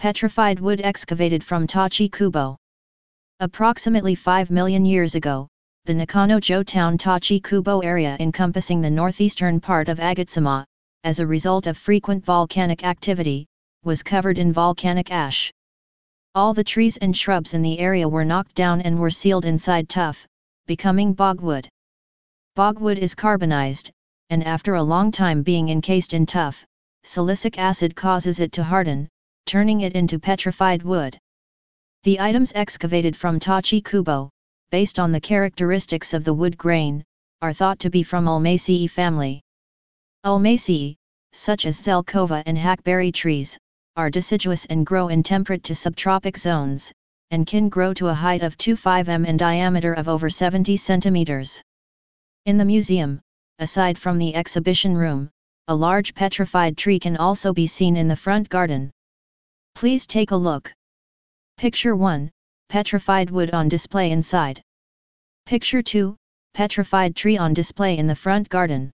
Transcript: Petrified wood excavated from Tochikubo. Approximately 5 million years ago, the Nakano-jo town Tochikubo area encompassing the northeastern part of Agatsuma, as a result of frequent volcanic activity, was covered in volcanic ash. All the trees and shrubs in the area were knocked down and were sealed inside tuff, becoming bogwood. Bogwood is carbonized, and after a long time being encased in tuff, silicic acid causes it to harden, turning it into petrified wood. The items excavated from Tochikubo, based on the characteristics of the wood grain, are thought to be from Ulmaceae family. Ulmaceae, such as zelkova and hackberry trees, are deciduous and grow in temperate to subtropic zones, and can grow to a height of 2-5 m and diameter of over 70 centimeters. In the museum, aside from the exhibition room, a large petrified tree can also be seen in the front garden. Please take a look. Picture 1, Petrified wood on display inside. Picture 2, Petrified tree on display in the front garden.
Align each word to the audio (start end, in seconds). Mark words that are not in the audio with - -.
Petrified 0.00 0.60
wood 0.60 0.80
excavated 0.80 1.44
from 1.44 1.66
Tochikubo. 1.66 2.56
Approximately 3.40 4.14
5 4.14 4.50
million 4.50 4.86
years 4.86 5.14
ago, 5.14 5.46
the 5.84 5.92
Nakano-jo 5.92 6.62
town 6.62 6.96
Tochikubo 6.96 7.84
area 7.84 8.16
encompassing 8.18 8.80
the 8.80 8.88
northeastern 8.88 9.60
part 9.60 9.90
of 9.90 10.00
Agatsuma, 10.00 10.64
as 11.04 11.20
a 11.20 11.26
result 11.26 11.66
of 11.66 11.76
frequent 11.76 12.24
volcanic 12.24 12.82
activity, 12.82 13.44
was 13.84 14.02
covered 14.02 14.38
in 14.38 14.54
volcanic 14.54 15.12
ash. 15.12 15.52
All 16.34 16.54
the 16.54 16.64
trees 16.64 16.96
and 16.96 17.14
shrubs 17.14 17.52
in 17.52 17.60
the 17.60 17.78
area 17.78 18.08
were 18.08 18.24
knocked 18.24 18.54
down 18.54 18.80
and 18.80 18.98
were 18.98 19.10
sealed 19.10 19.44
inside 19.44 19.86
tuff, 19.90 20.26
becoming 20.66 21.12
bogwood. 21.12 21.68
Bogwood 22.56 22.96
is 22.96 23.14
carbonized, 23.14 23.90
and 24.30 24.44
after 24.44 24.76
a 24.76 24.82
long 24.82 25.12
time 25.12 25.42
being 25.42 25.68
encased 25.68 26.14
in 26.14 26.24
tuff, 26.24 26.64
silicic 27.04 27.58
acid 27.58 27.94
causes 27.94 28.40
it 28.40 28.52
to 28.52 28.64
harden, 28.64 29.06
turning 29.50 29.80
it 29.80 29.94
into 29.94 30.16
petrified 30.20 30.84
wood. 30.84 31.18
The 32.04 32.20
items 32.20 32.52
excavated 32.54 33.16
from 33.16 33.40
Tochikubo, 33.40 34.30
based 34.70 35.00
on 35.00 35.10
the 35.10 35.20
characteristics 35.20 36.14
of 36.14 36.22
the 36.22 36.32
wood 36.32 36.56
grain, 36.56 37.02
are 37.42 37.52
thought 37.52 37.80
to 37.80 37.90
be 37.90 38.04
from 38.04 38.26
Ulmaceae 38.26 38.88
family. 38.88 39.42
Ulmaceae, 40.24 40.94
such 41.32 41.66
as 41.66 41.80
zelkova 41.80 42.44
and 42.46 42.56
hackberry 42.56 43.10
trees, 43.10 43.58
are 43.96 44.08
deciduous 44.08 44.66
and 44.66 44.86
grow 44.86 45.08
in 45.08 45.24
temperate 45.24 45.64
to 45.64 45.72
subtropic 45.72 46.38
zones, 46.38 46.92
and 47.32 47.44
can 47.44 47.68
grow 47.68 47.92
to 47.92 48.06
a 48.06 48.14
height 48.14 48.44
of 48.44 48.56
2-5 48.56 49.08
m 49.08 49.24
and 49.24 49.36
diameter 49.36 49.94
of 49.94 50.08
over 50.08 50.30
70 50.30 50.76
centimeters. 50.76 51.60
In 52.46 52.56
the 52.56 52.64
museum, 52.64 53.20
aside 53.58 53.98
from 53.98 54.16
the 54.16 54.32
exhibition 54.36 54.96
room, 54.96 55.28
a 55.66 55.74
large 55.74 56.14
petrified 56.14 56.76
tree 56.76 57.00
can 57.00 57.16
also 57.16 57.52
be 57.52 57.66
seen 57.66 57.96
in 57.96 58.06
the 58.06 58.14
front 58.14 58.48
garden. 58.48 58.92
Please 59.74 60.06
take 60.06 60.30
a 60.30 60.36
look. 60.36 60.72
Picture 61.56 61.96
1, 61.96 62.30
Petrified 62.68 63.30
wood 63.30 63.50
on 63.52 63.68
display 63.68 64.10
inside. 64.10 64.62
Picture 65.46 65.82
2, 65.82 66.16
Petrified 66.54 67.16
tree 67.16 67.36
on 67.38 67.54
display 67.54 67.98
in 67.98 68.06
the 68.06 68.14
front 68.14 68.48
garden. 68.48 68.90